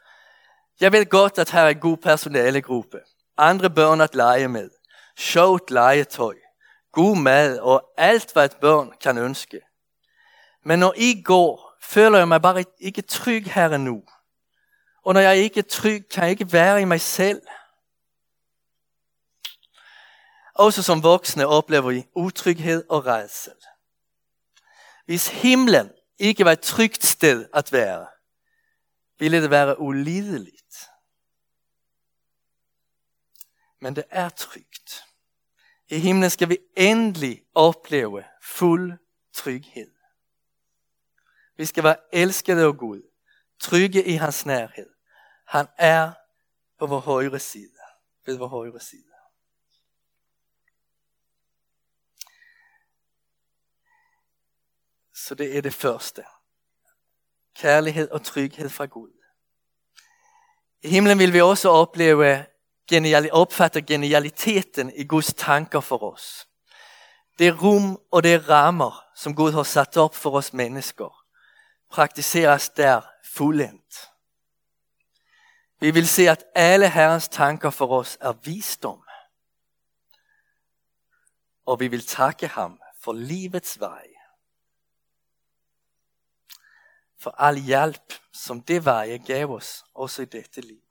jeg 0.80 0.92
ved 0.92 1.06
godt, 1.06 1.38
at 1.38 1.50
her 1.50 1.60
er 1.60 1.68
en 1.68 1.80
god 1.80 1.96
personalegruppe, 1.96 3.00
andre 3.38 3.70
børn 3.70 4.00
at 4.00 4.14
lege 4.14 4.48
med, 4.48 4.70
sjovt 5.18 5.70
legetøj, 5.70 6.34
god 6.92 7.16
mad 7.16 7.58
og 7.58 7.82
alt, 7.96 8.32
hvad 8.32 8.44
et 8.44 8.56
børn 8.60 8.92
kan 9.00 9.18
ønske. 9.18 9.60
Men 10.64 10.78
når 10.78 10.94
I 10.96 11.22
går, 11.22 11.74
føler 11.82 12.18
jeg 12.18 12.28
mig 12.28 12.42
bare 12.42 12.64
ikke 12.80 13.02
tryg 13.02 13.44
her 13.52 13.76
nu. 13.76 14.02
Og 15.04 15.14
når 15.14 15.20
jeg 15.20 15.36
ikke 15.36 15.58
er 15.60 15.68
tryg, 15.70 16.04
kan 16.10 16.22
jeg 16.22 16.30
ikke 16.30 16.52
være 16.52 16.82
i 16.82 16.84
mig 16.84 17.00
selv. 17.00 17.42
Også 20.58 20.82
som 20.82 21.02
voksne 21.02 21.46
oplever 21.46 21.90
vi 21.90 22.08
utryghed 22.14 22.84
og 22.88 23.06
redsel. 23.06 23.54
Hvis 25.04 25.28
himlen 25.28 25.90
ikke 26.18 26.44
var 26.44 26.52
et 26.52 26.60
trygt 26.60 27.04
sted 27.04 27.48
at 27.54 27.72
være, 27.72 28.06
ville 29.18 29.42
det 29.42 29.50
være 29.50 29.80
ulideligt. 29.80 30.88
Men 33.80 33.96
det 33.96 34.04
er 34.10 34.28
trygt. 34.28 35.04
I 35.88 35.98
himlen 35.98 36.30
skal 36.30 36.48
vi 36.48 36.58
endelig 36.76 37.42
opleve 37.54 38.24
fuld 38.42 38.92
tryghed. 39.32 39.92
Vi 41.56 41.66
skal 41.66 41.84
være 41.84 41.96
elskede 42.12 42.64
af 42.64 42.76
Gud, 42.76 43.02
trygge 43.60 44.04
i 44.04 44.12
hans 44.12 44.46
nærhed. 44.46 44.90
Han 45.46 45.66
er 45.76 46.12
på 46.78 46.86
vår 46.86 46.98
højre 46.98 47.38
side. 47.38 47.78
Ved 48.26 48.36
vår 48.36 48.46
højre 48.46 48.80
side. 48.80 49.07
Så 55.26 55.34
det 55.34 55.56
er 55.56 55.62
det 55.62 55.74
første. 55.74 56.24
Kærlighed 57.56 58.10
og 58.10 58.24
tryghed 58.24 58.68
fra 58.68 58.86
Gud. 58.86 59.12
I 60.82 60.88
himlen 60.88 61.18
vil 61.18 61.32
vi 61.32 61.40
også 61.40 61.68
opleve 61.68 62.46
genial, 62.88 63.32
opfatte 63.32 63.82
genialiteten 63.82 64.92
i 64.96 65.04
Guds 65.04 65.34
tanker 65.34 65.80
for 65.80 66.12
os. 66.12 66.48
Det 67.38 67.62
rum 67.62 68.00
og 68.10 68.22
det 68.22 68.48
rammer 68.48 69.04
som 69.16 69.34
Gud 69.34 69.52
har 69.52 69.62
sat 69.62 69.96
op 69.96 70.14
for 70.14 70.30
os 70.30 70.52
mennesker 70.52 71.18
praktiseres 71.90 72.68
der 72.68 73.00
fuldendt. 73.24 74.10
Vi 75.80 75.90
vil 75.90 76.08
se 76.08 76.28
at 76.28 76.44
alle 76.54 76.90
Herrens 76.90 77.28
tanker 77.28 77.70
for 77.70 77.98
os 77.98 78.18
er 78.20 78.32
visdom. 78.32 79.02
Og 81.66 81.80
vi 81.80 81.88
vil 81.88 82.06
takke 82.06 82.46
ham 82.46 82.80
for 83.00 83.12
livets 83.12 83.80
vej. 83.80 84.17
For 87.20 87.30
al 87.38 87.56
hjælp, 87.56 88.14
som 88.32 88.60
det 88.60 88.84
var, 88.84 89.02
jeg 89.02 89.20
gav 89.20 89.50
os, 89.50 89.84
også 89.94 90.22
i 90.22 90.24
dette 90.24 90.60
liv. 90.60 90.82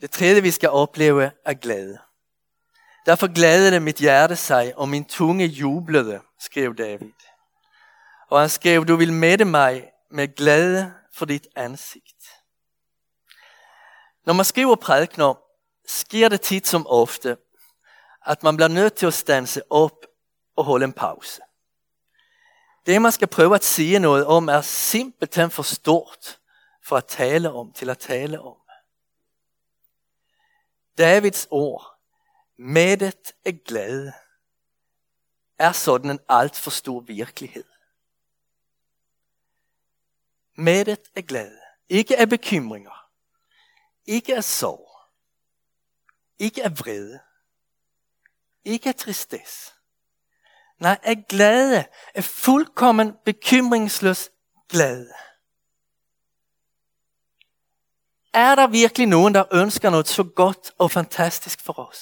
Det 0.00 0.10
tredje 0.10 0.42
vi 0.42 0.50
skal 0.50 0.68
opleve 0.68 1.30
er 1.44 1.54
glæde. 1.54 1.98
Derfor 3.06 3.34
glædede 3.34 3.80
mit 3.80 3.96
hjerte 3.96 4.36
sig, 4.36 4.72
og 4.76 4.88
min 4.88 5.04
tunge 5.04 5.46
jublede, 5.46 6.20
skrev 6.40 6.76
David. 6.76 7.12
Og 8.30 8.40
han 8.40 8.48
skrev, 8.48 8.86
du 8.86 8.96
vil 8.96 9.12
mætte 9.12 9.44
mig 9.44 9.92
med 10.10 10.36
glæde 10.36 10.94
for 11.12 11.24
dit 11.26 11.46
ansigt. 11.56 12.24
Når 14.26 14.32
man 14.32 14.44
skriver 14.44 14.76
prædikner, 14.76 15.34
sker 15.86 16.28
det 16.28 16.40
tit 16.40 16.66
som 16.66 16.86
ofte, 16.86 17.36
at 18.26 18.42
man 18.42 18.56
bliver 18.56 18.68
nødt 18.68 18.94
til 18.94 19.06
at 19.06 19.14
stanse 19.14 19.62
op 19.70 20.06
og 20.56 20.64
holde 20.64 20.84
en 20.84 20.92
pause. 20.92 21.40
Det 22.86 23.02
man 23.02 23.12
skal 23.12 23.28
prøve 23.28 23.54
at 23.54 23.64
sige 23.64 23.98
noget 23.98 24.26
om 24.26 24.48
er 24.48 24.60
simpelthen 24.60 25.50
for 25.50 25.62
stort 25.62 26.40
for 26.82 26.96
at 26.96 27.06
tale 27.06 27.52
om, 27.52 27.72
til 27.72 27.90
at 27.90 27.98
tale 27.98 28.40
om. 28.40 28.56
Davids 30.98 31.46
ord, 31.50 31.98
mættet 32.58 33.32
er 33.44 33.52
glæde, 33.64 34.12
er 35.58 35.72
sådan 35.72 36.10
en 36.10 36.20
alt 36.28 36.56
for 36.56 36.70
stor 36.70 37.00
virkelighed. 37.00 37.64
Mættet 40.54 41.10
er 41.14 41.22
glæde, 41.22 41.60
ikke 41.88 42.18
af 42.18 42.28
bekymringer, 42.28 43.10
ikke 44.06 44.36
af 44.36 44.44
sorg, 44.44 44.90
ikke 46.38 46.64
af 46.64 46.78
vrede, 46.78 47.20
ikke 48.64 48.88
af 48.88 48.94
tristesse. 48.94 49.72
Nej, 50.82 50.98
er 51.02 51.14
glade. 51.28 51.84
Er 52.14 52.22
fuldkommen 52.22 53.12
bekymringsløs 53.24 54.30
glade. 54.68 55.12
Er 58.34 58.54
der 58.54 58.66
virkelig 58.66 59.06
nogen, 59.06 59.34
der 59.34 59.44
ønsker 59.52 59.90
noget 59.90 60.08
så 60.08 60.22
godt 60.22 60.72
og 60.78 60.90
fantastisk 60.90 61.64
for 61.64 61.80
os? 61.88 61.98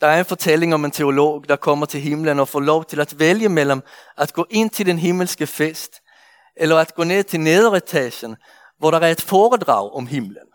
Der 0.00 0.06
er 0.06 0.18
en 0.18 0.24
fortælling 0.24 0.74
om 0.74 0.84
en 0.84 0.90
teolog, 0.90 1.48
der 1.48 1.56
kommer 1.56 1.86
til 1.86 2.00
himlen 2.00 2.40
og 2.40 2.48
får 2.48 2.60
lov 2.60 2.84
til 2.84 3.00
at 3.00 3.18
vælge 3.18 3.48
mellem 3.48 3.82
at 4.16 4.32
gå 4.32 4.46
ind 4.50 4.70
til 4.70 4.86
den 4.86 4.98
himmelske 4.98 5.46
fest, 5.46 6.00
eller 6.56 6.78
at 6.78 6.94
gå 6.94 7.04
ned 7.04 7.24
til 7.24 7.40
nederetagen, 7.40 8.36
hvor 8.78 8.90
der 8.90 8.98
er 8.98 9.10
et 9.10 9.20
foredrag 9.22 9.92
om 9.92 10.06
himlen. 10.06 10.48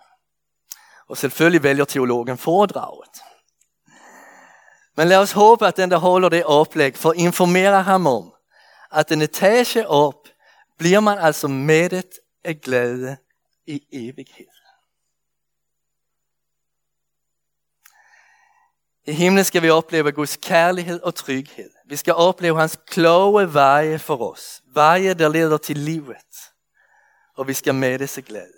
Og 1.09 1.17
selvfølgelig 1.17 1.63
vælger 1.63 1.85
teologen 1.85 2.37
foredraget. 2.37 3.26
Men 4.97 5.07
lad 5.07 5.17
os 5.17 5.31
håbe, 5.31 5.67
at 5.67 5.77
den, 5.77 5.91
der 5.91 5.97
holder 5.97 6.29
det 6.29 6.43
oplæg, 6.43 6.97
får 6.97 7.13
informere 7.13 7.83
ham 7.83 8.07
om, 8.07 8.33
at 8.91 9.11
en 9.11 9.21
etage 9.21 9.87
op 9.87 10.27
bliver 10.77 10.99
man 10.99 11.17
altså 11.17 11.47
mættet 11.47 12.19
af 12.43 12.61
glæde 12.61 13.17
i 13.67 13.81
evighed. 13.91 14.47
I 19.07 19.13
himlen 19.13 19.45
skal 19.45 19.61
vi 19.61 19.69
opleve 19.69 20.11
Guds 20.11 20.37
kærlighed 20.37 21.01
og 21.01 21.15
tryghed. 21.15 21.69
Vi 21.85 21.95
skal 21.95 22.13
opleve 22.13 22.59
hans 22.59 22.79
kloge 22.87 23.53
veje 23.53 23.99
for 23.99 24.31
os. 24.31 24.61
Veje, 24.73 25.13
der 25.13 25.29
leder 25.29 25.57
til 25.57 25.77
livet. 25.77 26.51
Og 27.35 27.47
vi 27.47 27.53
skal 27.53 27.75
mættes 27.75 28.17
af 28.17 28.25
glæde. 28.25 28.53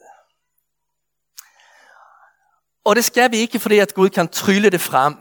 Og 2.85 2.95
det 2.95 3.05
skal 3.05 3.31
vi 3.31 3.37
ikke, 3.37 3.59
fordi 3.59 3.79
at 3.79 3.93
Gud 3.93 4.09
kan 4.09 4.27
trylle 4.27 4.69
det 4.69 4.81
frem. 4.81 5.15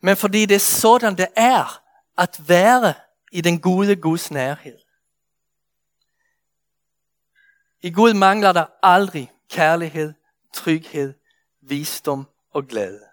Men 0.00 0.16
fordi 0.16 0.46
det 0.46 0.54
er 0.54 0.58
sådan 0.58 1.16
det 1.16 1.28
er 1.36 1.82
at 2.18 2.48
være 2.48 2.94
i 3.32 3.40
den 3.40 3.60
gode 3.60 3.96
Guds 3.96 4.30
nærhed. 4.30 4.78
I 7.82 7.90
Gud 7.90 8.14
mangler 8.14 8.52
der 8.52 8.66
aldrig 8.82 9.32
kærlighed, 9.50 10.14
tryghed, 10.54 11.14
visdom 11.60 12.28
og 12.50 12.66
glæde. 12.66 13.04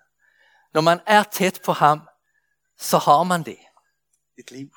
Når 0.73 0.81
man 0.81 0.99
er 1.05 1.23
tæt 1.23 1.61
på 1.65 1.71
ham, 1.71 2.09
så 2.77 2.97
har 2.97 3.23
man 3.23 3.43
det. 3.43 3.57
Et 4.37 4.51
liv. 4.51 4.71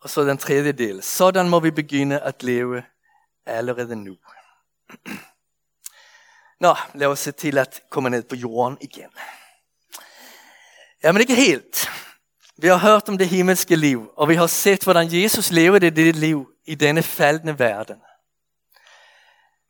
Og 0.00 0.10
så 0.10 0.24
den 0.24 0.38
tredje 0.38 0.72
del. 0.72 1.02
Sådan 1.02 1.48
må 1.48 1.60
vi 1.60 1.70
begynde 1.70 2.20
at 2.20 2.42
leve 2.42 2.84
allerede 3.46 3.96
nu. 3.96 4.16
Nå, 6.60 6.76
lad 6.94 7.06
os 7.06 7.18
se 7.18 7.32
til 7.32 7.58
at 7.58 7.82
komme 7.90 8.10
ned 8.10 8.22
på 8.22 8.36
jorden 8.36 8.78
igen. 8.80 9.10
Ja, 11.02 11.12
men 11.12 11.20
ikke 11.20 11.34
helt. 11.34 11.90
Vi 12.56 12.66
har 12.68 12.76
hørt 12.76 13.08
om 13.08 13.18
det 13.18 13.28
himmelske 13.28 13.76
liv, 13.76 14.12
og 14.16 14.28
vi 14.28 14.34
har 14.34 14.46
set, 14.46 14.84
hvordan 14.84 15.08
Jesus 15.12 15.50
levede 15.50 15.90
det 15.90 16.16
liv 16.16 16.52
i 16.64 16.74
denne 16.74 17.02
faldende 17.02 17.58
verden. 17.58 17.96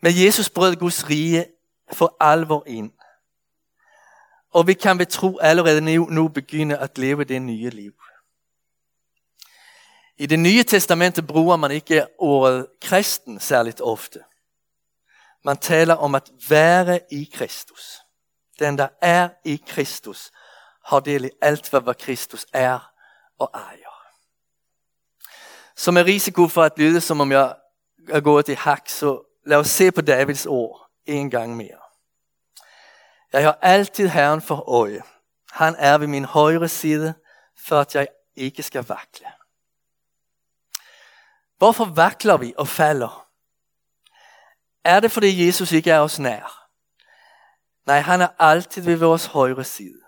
Men 0.02 0.12
Jesus 0.24 0.50
brød 0.50 0.76
Guds 0.76 1.08
rige 1.08 1.46
for 1.92 2.16
alvor 2.20 2.64
ind. 2.66 2.92
Og 4.52 4.66
vi 4.66 4.74
kan 4.74 4.98
ved 4.98 5.06
tro 5.06 5.38
allerede 5.38 5.80
nu, 5.80 6.06
nu 6.06 6.28
begynde 6.28 6.78
at 6.78 6.98
leve 6.98 7.24
det 7.24 7.42
nye 7.42 7.70
liv. 7.70 7.92
I 10.16 10.26
det 10.26 10.38
nye 10.38 10.62
testamentet 10.62 11.26
bruger 11.26 11.56
man 11.56 11.70
ikke 11.70 12.06
ordet 12.18 12.66
kristen 12.82 13.40
særligt 13.40 13.80
ofte. 13.80 14.20
Man 15.44 15.56
taler 15.56 15.94
om 15.94 16.14
at 16.14 16.30
være 16.48 17.00
i 17.10 17.30
Kristus. 17.34 17.98
Den, 18.58 18.78
der 18.78 18.88
er 19.00 19.28
i 19.44 19.62
Kristus, 19.66 20.30
har 20.84 21.00
del 21.00 21.24
i 21.24 21.30
alt, 21.42 21.70
hvad 21.70 21.94
Kristus 21.94 22.46
er 22.52 22.92
og 23.38 23.50
ejer. 23.54 24.06
Som 25.76 25.96
en 25.96 26.04
risiko 26.04 26.48
for 26.48 26.62
at 26.62 26.78
lyde, 26.78 27.00
som 27.00 27.20
om 27.20 27.32
jeg 27.32 27.54
er 28.08 28.20
gået 28.20 28.48
i 28.48 28.54
hak, 28.54 28.88
så 28.88 29.22
lad 29.46 29.56
os 29.56 29.70
se 29.70 29.92
på 29.92 30.00
Davids 30.00 30.46
ord 30.46 30.90
en 31.06 31.30
gang 31.30 31.56
mere. 31.56 31.80
Jeg 33.32 33.42
har 33.42 33.58
altid 33.62 34.08
Herren 34.08 34.42
for 34.42 34.68
øje. 34.68 35.02
Han 35.52 35.74
er 35.78 35.98
ved 35.98 36.06
min 36.06 36.24
højre 36.24 36.68
side, 36.68 37.14
for 37.66 37.80
at 37.80 37.94
jeg 37.94 38.08
ikke 38.34 38.62
skal 38.62 38.84
vakle. 38.84 39.26
Hvorfor 41.58 41.84
vakler 41.84 42.36
vi 42.36 42.54
og 42.58 42.68
falder? 42.68 43.19
Er 44.84 45.00
det 45.00 45.12
fordi 45.12 45.46
Jesus 45.46 45.72
ikke 45.72 45.90
er 45.90 46.00
os 46.00 46.18
nær? 46.18 46.68
Nej, 47.86 48.00
han 48.00 48.20
er 48.20 48.28
altid 48.38 48.82
ved 48.82 48.96
vores 48.96 49.26
højre 49.26 49.64
side. 49.64 50.00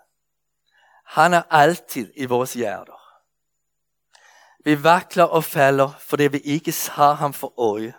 Han 1.07 1.35
er 1.35 1.43
altid 1.51 2.13
i 2.17 2.25
vores 2.25 2.53
hjerter. 2.53 3.03
Vi 4.65 4.83
vakler 4.83 5.25
og 5.25 5.45
falder, 5.45 5.91
fordi 5.99 6.27
vi 6.27 6.39
ikke 6.39 6.75
har 6.91 7.13
ham 7.13 7.33
for 7.33 7.61
øje. 7.61 7.95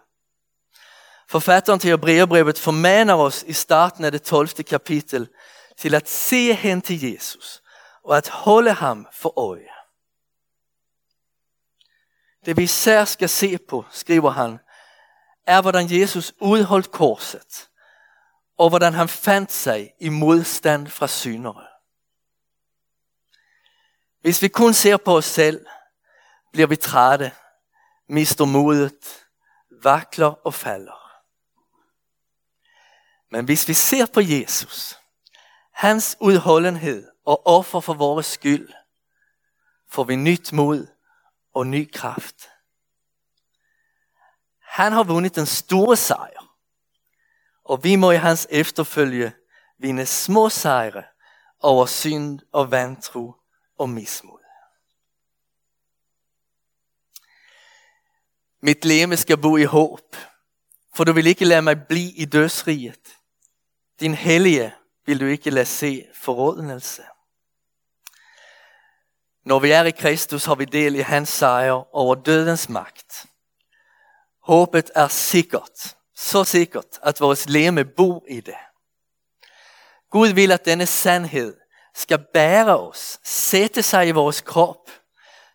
Forfatteren 1.30 1.80
til 1.80 1.89
Hebreerbrevet 1.89 2.60
formaner 2.60 3.13
os 3.13 3.44
i 3.44 3.53
starten 3.53 4.06
af 4.06 4.12
det 4.12 4.22
12. 4.22 4.48
kapitel 4.48 5.30
til 5.77 5.96
at 5.96 6.10
se 6.10 6.53
hen 6.53 6.82
til 6.82 7.12
Jesus 7.12 7.63
og 8.03 8.18
at 8.18 8.30
holde 8.30 8.74
ham 8.74 9.08
for 9.13 9.39
øje. 9.39 9.70
Det 12.46 12.58
vi 12.58 12.63
især 12.63 13.06
skal 13.06 13.30
se 13.30 13.58
på, 13.58 13.86
skriver 13.92 14.30
han, 14.30 14.60
er 15.47 15.62
hvordan 15.62 16.00
Jesus 16.00 16.33
udholdt 16.39 16.91
korset, 16.91 17.69
og 18.57 18.69
hvordan 18.69 18.93
han 18.93 19.09
fandt 19.09 19.51
sig 19.51 19.93
i 20.00 20.09
modstand 20.09 20.88
fra 20.88 21.07
synere. 21.07 21.67
Hvis 24.21 24.41
vi 24.41 24.47
kun 24.47 24.73
ser 24.73 24.97
på 24.97 25.17
os 25.17 25.25
selv, 25.25 25.65
bliver 26.51 26.67
vi 26.67 26.75
trætte, 26.75 27.31
mister 28.09 28.45
modet, 28.45 29.25
vakler 29.83 30.45
og 30.45 30.53
falder. 30.53 31.03
Men 33.31 33.45
hvis 33.45 33.67
vi 33.67 33.73
ser 33.73 34.05
på 34.13 34.19
Jesus, 34.19 35.00
hans 35.71 36.17
udholdenhed 36.19 37.12
og 37.25 37.47
offer 37.47 37.79
for 37.79 37.93
vores 37.93 38.25
skyld, 38.25 38.73
får 39.89 40.03
vi 40.03 40.15
nyt 40.15 40.53
mod 40.53 40.88
og 41.53 41.67
ny 41.67 41.91
kraft. 41.93 42.49
Han 44.73 44.91
har 44.91 45.03
vundet 45.03 45.36
den 45.36 45.45
store 45.45 45.97
sejr, 45.97 46.57
og 47.63 47.83
vi 47.83 47.95
må 47.95 48.12
i 48.12 48.15
hans 48.15 48.47
efterfølge 48.49 49.33
vinde 49.77 50.05
små 50.05 50.49
sejre 50.49 51.03
over 51.59 51.86
synd 51.86 52.39
og 52.51 52.71
vantro 52.71 53.36
og 53.79 53.89
mismod. 53.89 54.39
Mit 58.62 58.86
leme 58.86 59.17
skal 59.17 59.38
bo 59.38 59.57
i 59.57 59.63
håb, 59.63 60.15
for 60.95 61.03
du 61.03 61.13
vil 61.13 61.27
ikke 61.27 61.45
lade 61.45 61.62
mig 61.62 61.88
blive 61.88 62.12
i 62.12 62.25
dødsriget. 62.25 63.17
Din 63.99 64.13
hellige 64.13 64.73
vil 65.05 65.19
du 65.19 65.25
ikke 65.25 65.49
lade 65.49 65.65
se 65.65 66.05
forrådnelse. 66.13 67.03
Når 69.45 69.59
vi 69.59 69.71
er 69.71 69.83
i 69.83 69.91
Kristus, 69.91 70.45
har 70.45 70.55
vi 70.55 70.65
del 70.65 70.95
i 70.95 70.99
hans 70.99 71.29
sejr 71.29 71.95
over 71.95 72.15
dødens 72.15 72.69
magt. 72.69 73.33
Håbet 74.43 74.91
er 74.95 75.08
sikkert, 75.08 75.95
så 76.15 76.43
sikkert, 76.43 76.99
at 77.03 77.19
vores 77.19 77.49
leme 77.49 77.86
bor 77.86 78.23
i 78.29 78.39
det. 78.39 78.56
Gud 80.12 80.27
vil, 80.27 80.51
at 80.51 80.65
denne 80.65 80.86
sandhed 80.86 81.58
skal 81.95 82.25
bære 82.34 82.79
os, 82.79 83.19
sætte 83.23 83.84
sig 83.84 84.08
i 84.08 84.12
vores 84.12 84.41
krop, 84.41 84.91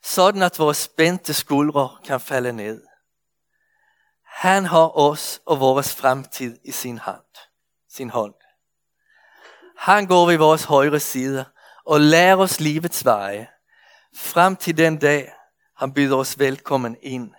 sådan 0.02 0.42
at 0.42 0.58
vores 0.58 0.76
spændte 0.76 1.34
skuldre 1.34 1.96
kan 2.04 2.20
falde 2.20 2.52
ned. 2.52 2.82
Han 4.24 4.64
har 4.64 4.98
os 4.98 5.40
og 5.46 5.60
vores 5.60 5.94
fremtid 5.94 6.58
i 6.64 6.72
sin 6.72 6.98
hand, 6.98 7.22
sin 7.90 8.10
hånd. 8.10 8.34
Han 9.76 10.06
går 10.06 10.26
ved 10.26 10.36
vores 10.36 10.64
højre 10.64 11.00
side 11.00 11.44
og 11.86 12.00
lærer 12.00 12.36
os 12.36 12.60
livets 12.60 13.04
veje, 13.04 13.48
frem 14.16 14.56
til 14.56 14.76
den 14.76 14.98
dag, 14.98 15.32
han 15.76 15.94
byder 15.94 16.16
os 16.16 16.38
velkommen 16.38 16.96
ind 17.02 17.34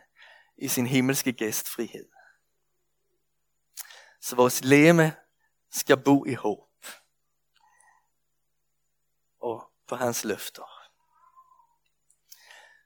i 0.62 0.68
sin 0.68 0.88
himmelske 0.88 1.34
gæstfrihed. 1.34 2.06
Så 4.22 4.36
vores 4.36 4.64
læme 4.64 5.16
skal 5.72 5.98
bo 5.98 6.26
i 6.26 6.34
håb 6.34 6.70
og 9.42 9.72
på 9.88 9.96
hans 9.96 10.24
løfter. 10.24 10.80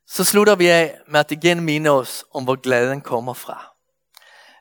Så 0.07 0.23
slutter 0.23 0.55
vi 0.55 0.67
af 0.67 0.99
med 1.07 1.19
at 1.19 1.31
igen 1.31 1.59
minde 1.59 1.89
os 1.89 2.25
om, 2.31 2.43
hvor 2.43 2.55
glæden 2.55 3.01
kommer 3.01 3.33
fra. 3.33 3.75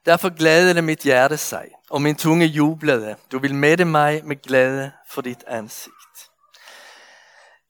Derfor 0.06 0.36
glædede 0.36 0.82
mit 0.82 0.98
hjerte 0.98 1.36
sig, 1.36 1.70
og 1.90 2.02
min 2.02 2.16
tunge 2.16 2.46
jublede. 2.46 3.16
Du 3.32 3.38
vil 3.38 3.54
mætte 3.54 3.84
mig 3.84 4.24
med 4.24 4.42
glæde 4.42 4.92
for 5.08 5.22
dit 5.22 5.44
ansigt. 5.46 6.30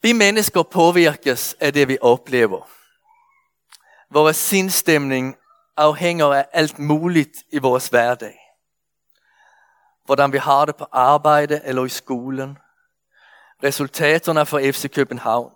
Vi 0.02 0.12
mennesker 0.12 0.62
påvirkes 0.62 1.54
af 1.60 1.72
det, 1.72 1.88
vi 1.88 1.98
oplever. 2.00 2.81
Vores 4.12 4.36
sindstemning 4.36 5.36
afhænger 5.76 6.26
af 6.26 6.46
alt 6.52 6.78
muligt 6.78 7.32
i 7.52 7.58
vores 7.58 7.88
hverdag. 7.88 8.38
Hvordan 10.04 10.32
vi 10.32 10.38
har 10.38 10.64
det 10.64 10.76
på 10.76 10.86
arbejde 10.92 11.60
eller 11.64 11.84
i 11.84 11.88
skolen. 11.88 12.58
Resultaterne 13.62 14.46
for 14.46 14.58
FC 14.58 14.94
København. 14.94 15.52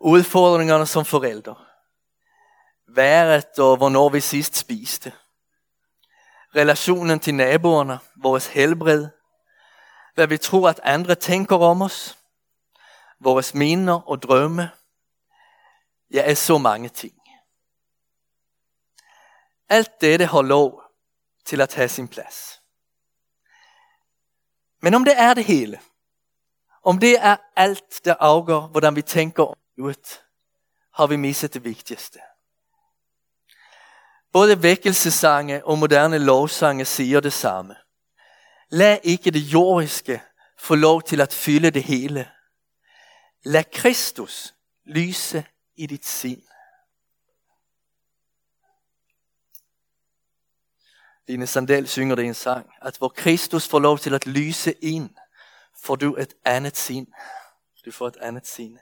Udfordringerne 0.00 0.86
som 0.86 1.04
forældre. 1.04 1.54
Været 2.88 3.58
og 3.58 3.76
hvornår 3.76 4.08
vi 4.08 4.20
sidst 4.20 4.56
spiste 4.56 5.12
relationen 6.56 7.20
til 7.20 7.34
naboerne, 7.34 7.98
vores 8.16 8.46
helbred, 8.46 9.08
hvad 10.14 10.26
vi 10.26 10.38
tror, 10.38 10.68
at 10.68 10.80
andre 10.82 11.14
tænker 11.14 11.56
om 11.56 11.82
os, 11.82 12.18
vores 13.20 13.54
minder 13.54 14.08
og 14.10 14.22
drømme, 14.22 14.70
ja, 16.10 16.30
er 16.30 16.34
så 16.34 16.58
mange 16.58 16.88
ting. 16.88 17.15
Alt 19.68 20.00
dette 20.00 20.26
har 20.26 20.42
lov 20.42 20.82
til 21.44 21.60
at 21.60 21.74
have 21.74 21.88
sin 21.88 22.08
plads. 22.08 22.62
Men 24.82 24.94
om 24.94 25.04
det 25.04 25.14
er 25.18 25.34
det 25.34 25.44
hele, 25.44 25.80
om 26.82 26.98
det 26.98 27.18
er 27.18 27.36
alt, 27.56 28.04
der 28.04 28.14
afgør, 28.20 28.60
hvordan 28.60 28.96
vi 28.96 29.02
tænker 29.02 29.42
om 29.42 29.56
livet, 29.76 30.22
har 30.94 31.06
vi 31.06 31.16
misset 31.16 31.54
det 31.54 31.64
vigtigste. 31.64 32.18
Både 34.32 34.62
vækkelsesange 34.62 35.64
og 35.66 35.78
moderne 35.78 36.18
lovsange 36.18 36.84
siger 36.84 37.20
det 37.20 37.32
samme. 37.32 37.76
Lad 38.68 38.98
ikke 39.02 39.30
det 39.30 39.40
jordiske 39.40 40.22
få 40.58 40.74
lov 40.74 41.02
til 41.02 41.20
at 41.20 41.32
fylde 41.32 41.70
det 41.70 41.82
hele. 41.82 42.30
Lad 43.44 43.64
Kristus 43.72 44.54
lyse 44.84 45.44
i 45.74 45.86
dit 45.86 46.06
sind. 46.06 46.42
Line 51.28 51.46
Sandel 51.46 51.88
synger 51.88 52.14
det 52.14 52.22
i 52.22 52.26
en 52.26 52.34
sang, 52.34 52.70
at 52.82 52.96
hvor 52.96 53.08
Kristus 53.08 53.68
får 53.68 53.78
lov 53.78 53.98
til 53.98 54.14
at 54.14 54.26
lyse 54.26 54.72
ind, 54.72 55.10
får 55.84 55.96
du 55.96 56.16
et 56.16 56.34
andet 56.44 56.76
sind. 56.76 57.06
Du 57.84 57.92
får 57.92 58.08
et 58.08 58.16
andet 58.20 58.46
sind. 58.46 58.78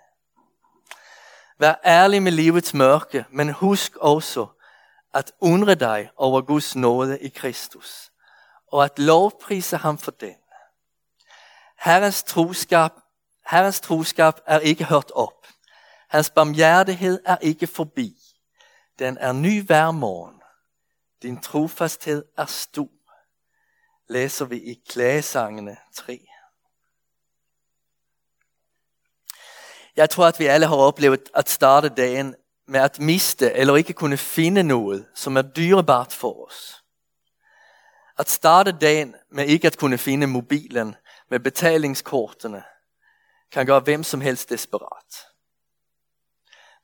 Vær 1.59 1.80
ærlig 1.85 2.22
med 2.22 2.33
livets 2.33 2.74
mørke, 2.74 3.24
men 3.30 3.50
husk 3.50 3.96
også, 3.96 4.46
at 5.14 5.33
undre 5.40 5.74
dig 5.74 6.11
over 6.16 6.40
Guds 6.40 6.76
nåde 6.76 7.18
i 7.18 7.28
Kristus, 7.28 8.12
og 8.72 8.85
at 8.85 8.98
lovprise 8.98 9.76
ham 9.76 9.98
for 9.98 10.11
den. 10.11 10.35
Herrens 11.78 12.22
troskab, 12.22 12.90
Herrens 13.50 13.80
troskab 13.80 14.35
er 14.46 14.59
ikke 14.59 14.85
hørt 14.85 15.11
op. 15.11 15.46
Hans 16.09 16.30
barmhjertighed 16.30 17.20
er 17.26 17.37
ikke 17.40 17.66
forbi. 17.66 18.16
Den 18.98 19.18
er 19.20 19.33
ny 19.33 19.66
hver 19.66 19.90
morgen. 19.90 20.40
Din 21.25 21.41
trofasthed 21.41 22.25
er 22.39 22.47
stor. 22.47 22.91
Læser 24.09 24.45
vi 24.45 24.57
i 24.57 24.83
klagesangene 24.89 25.77
3. 25.95 26.27
Jeg 29.97 30.11
tror, 30.11 30.27
at 30.27 30.39
vi 30.39 30.47
alle 30.47 30.67
har 30.67 30.77
oplevet 30.77 31.31
at 31.35 31.49
starte 31.49 31.89
dagen 31.89 32.35
med 32.67 32.81
at 32.81 33.01
miste 33.01 33.53
eller 33.53 33.77
ikke 33.77 33.93
kunne 33.93 34.17
finde 34.17 34.63
noget, 34.63 35.09
som 35.15 35.37
er 35.37 35.43
dyrebart 35.43 36.13
for 36.13 36.47
os. 36.47 36.83
At 38.19 38.31
starte 38.31 38.73
dagen 38.73 39.15
med 39.31 39.47
ikke 39.47 39.67
at 39.67 39.79
kunne 39.79 39.99
finde 39.99 40.27
mobilen 40.27 40.97
med 41.31 41.41
betalingskortene 41.41 42.65
kan 43.53 43.67
gøre 43.67 43.81
hvem 43.81 44.05
som 44.05 44.21
helst 44.21 44.51
desperat. 44.51 45.34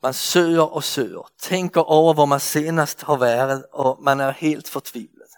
Man 0.02 0.14
søger 0.14 0.62
og 0.62 0.84
søger, 0.84 1.30
tænker 1.38 1.80
over, 1.80 2.14
hvor 2.14 2.26
man 2.26 2.40
senest 2.40 3.02
har 3.02 3.16
været, 3.16 3.64
og 3.72 3.98
man 4.02 4.20
er 4.20 4.30
helt 4.30 4.68
fortvivlet. 4.68 5.28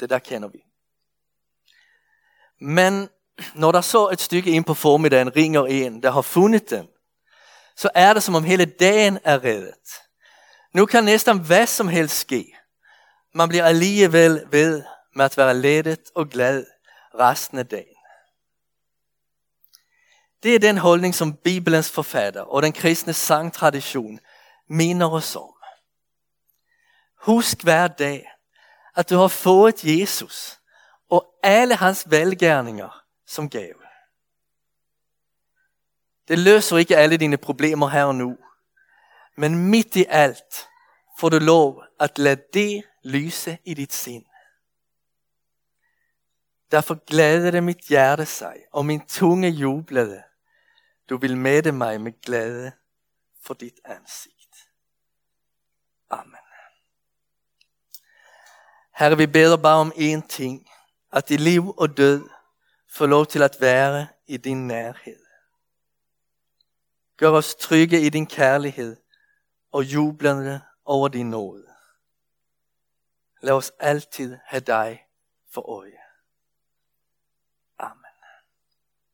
Det 0.00 0.10
der 0.10 0.18
kender 0.18 0.48
vi. 0.48 0.58
Men 2.60 3.08
når 3.54 3.72
der 3.72 3.80
så 3.80 4.08
et 4.08 4.20
stykke 4.20 4.50
ind 4.50 4.64
på 4.64 4.74
formiddagen 4.74 5.36
ringer 5.36 5.66
en, 5.66 6.02
der 6.02 6.10
har 6.10 6.22
fundet 6.22 6.70
den, 6.70 6.88
så 7.76 7.90
er 7.94 8.12
det 8.12 8.22
som 8.22 8.34
om 8.34 8.44
hele 8.44 8.64
dagen 8.64 9.18
er 9.24 9.44
reddet. 9.44 9.90
Nu 10.74 10.86
kan 10.86 11.04
næsten 11.04 11.40
hvad 11.40 11.66
som 11.66 11.88
helst 11.88 12.18
ske. 12.18 12.56
Man 13.34 13.48
bliver 13.48 13.64
alligevel 13.64 14.46
ved 14.50 14.82
med 15.14 15.24
at 15.24 15.36
være 15.36 15.54
ledet 15.54 16.00
og 16.14 16.28
glad 16.28 16.66
resten 17.14 17.58
af 17.58 17.66
dagen. 17.66 17.93
Det 20.44 20.54
er 20.54 20.58
den 20.58 20.78
holdning, 20.78 21.14
som 21.14 21.36
Bibelens 21.36 21.90
forfatter 21.90 22.40
og 22.40 22.62
den 22.62 22.72
kristne 22.72 23.12
sangtradition 23.12 24.20
minder 24.68 25.10
os 25.10 25.36
om. 25.36 25.54
Husk 27.20 27.62
hver 27.62 27.88
dag, 27.88 28.30
at 28.96 29.10
du 29.10 29.16
har 29.16 29.28
fået 29.28 29.84
Jesus 29.84 30.60
og 31.10 31.26
alle 31.42 31.74
hans 31.74 32.10
velgærninger 32.10 33.02
som 33.26 33.50
gave. 33.50 33.84
Det 36.28 36.38
løser 36.38 36.76
ikke 36.76 36.96
alle 36.96 37.16
dine 37.16 37.36
problemer 37.36 37.88
her 37.88 38.04
og 38.04 38.14
nu. 38.14 38.36
Men 39.36 39.70
midt 39.70 39.96
i 39.96 40.04
alt 40.08 40.68
får 41.18 41.28
du 41.28 41.38
lov 41.38 41.82
at 42.00 42.18
lade 42.18 42.42
det 42.54 42.84
lyse 43.04 43.58
i 43.64 43.74
dit 43.74 43.92
sind. 43.92 44.24
Derfor 46.70 47.04
glædede 47.04 47.60
mit 47.60 47.78
hjerte 47.78 48.26
sig, 48.26 48.56
og 48.72 48.86
min 48.86 49.06
tunge 49.06 49.48
jublede. 49.48 50.22
Du 51.08 51.16
vil 51.16 51.36
mætte 51.36 51.72
mig 51.72 52.00
med 52.00 52.20
glæde 52.22 52.72
for 53.42 53.54
dit 53.54 53.80
ansigt. 53.84 54.68
Amen. 56.10 56.38
Herre, 58.96 59.16
vi 59.16 59.26
beder 59.26 59.56
bare 59.56 59.80
om 59.80 59.92
én 59.96 60.26
ting. 60.28 60.70
At 61.12 61.30
i 61.30 61.36
liv 61.36 61.74
og 61.76 61.96
død 61.96 62.28
få 62.88 63.06
lov 63.06 63.26
til 63.26 63.42
at 63.42 63.56
være 63.60 64.08
i 64.26 64.36
din 64.36 64.66
nærhed. 64.66 65.24
Gør 67.16 67.30
os 67.30 67.54
trygge 67.54 68.00
i 68.00 68.08
din 68.08 68.26
kærlighed 68.26 68.96
og 69.72 69.84
jublende 69.84 70.60
over 70.84 71.08
din 71.08 71.30
nåde. 71.30 71.66
Lad 73.42 73.52
os 73.52 73.72
altid 73.78 74.38
have 74.44 74.60
dig 74.60 75.06
for 75.50 75.70
øje. 75.70 76.03